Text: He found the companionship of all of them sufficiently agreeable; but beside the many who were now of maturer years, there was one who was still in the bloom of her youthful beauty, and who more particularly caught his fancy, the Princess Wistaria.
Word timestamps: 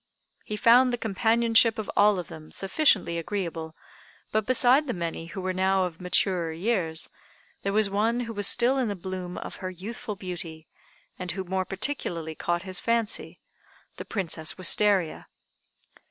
He 0.43 0.55
found 0.57 0.91
the 0.91 0.97
companionship 0.97 1.77
of 1.77 1.87
all 1.95 2.17
of 2.17 2.27
them 2.27 2.51
sufficiently 2.51 3.19
agreeable; 3.19 3.75
but 4.31 4.47
beside 4.47 4.87
the 4.87 4.95
many 4.95 5.27
who 5.27 5.41
were 5.41 5.53
now 5.53 5.83
of 5.85 6.01
maturer 6.01 6.51
years, 6.51 7.07
there 7.61 7.71
was 7.71 7.87
one 7.87 8.21
who 8.21 8.33
was 8.33 8.47
still 8.47 8.79
in 8.79 8.87
the 8.87 8.95
bloom 8.95 9.37
of 9.37 9.57
her 9.57 9.69
youthful 9.69 10.15
beauty, 10.15 10.67
and 11.19 11.33
who 11.33 11.43
more 11.43 11.65
particularly 11.65 12.33
caught 12.33 12.63
his 12.63 12.79
fancy, 12.79 13.39
the 13.97 14.03
Princess 14.05 14.57
Wistaria. 14.57 15.27